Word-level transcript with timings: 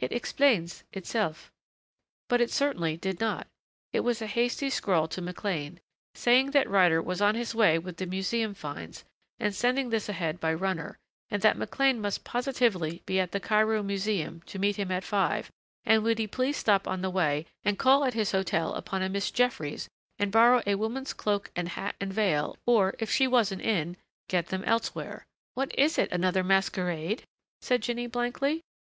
"It 0.00 0.10
explains 0.10 0.82
itself." 0.92 1.52
But 2.28 2.40
it 2.40 2.50
certainly 2.50 2.96
did 2.96 3.20
not. 3.20 3.46
It 3.92 4.00
was 4.00 4.20
a 4.20 4.26
hasty 4.26 4.68
scrawl 4.68 5.06
to 5.06 5.22
McLean, 5.22 5.78
saying 6.12 6.50
that 6.50 6.68
Ryder 6.68 7.00
was 7.00 7.20
on 7.22 7.36
his 7.36 7.54
way 7.54 7.78
with 7.78 7.98
the 7.98 8.06
museum 8.06 8.52
finds 8.52 9.04
and 9.38 9.54
sending 9.54 9.90
this 9.90 10.08
ahead 10.08 10.40
by 10.40 10.54
runner, 10.54 10.96
and 11.30 11.40
that 11.42 11.56
McLean 11.56 12.00
must 12.00 12.24
positively 12.24 13.04
be 13.06 13.20
at 13.20 13.30
the 13.30 13.38
Cairo 13.38 13.80
Museum 13.84 14.42
to 14.46 14.58
meet 14.58 14.74
him 14.74 14.90
at 14.90 15.04
five 15.04 15.52
and 15.84 16.02
would 16.02 16.18
he 16.18 16.26
please 16.26 16.56
stop 16.56 16.88
on 16.88 17.00
the 17.00 17.08
way 17.08 17.46
and 17.64 17.78
call 17.78 18.04
at 18.04 18.14
his 18.14 18.32
hotel 18.32 18.74
upon 18.74 19.02
a 19.02 19.08
Miss 19.08 19.30
Jeffries 19.30 19.88
and 20.18 20.32
borrow 20.32 20.62
a 20.66 20.74
woman's 20.74 21.12
cloak 21.12 21.52
and 21.54 21.68
hat 21.68 21.94
and 22.00 22.12
veil, 22.12 22.56
or 22.66 22.96
if 22.98 23.08
she 23.08 23.28
wasn't 23.28 23.62
in, 23.62 23.96
get 24.26 24.48
them 24.48 24.64
elsewhere. 24.64 25.24
"What 25.54 25.72
is 25.78 25.96
it 25.96 26.10
another 26.10 26.42
masquerade?" 26.42 27.22
said 27.60 27.82
Jinny 27.82 28.08
blankly. 28.08 28.62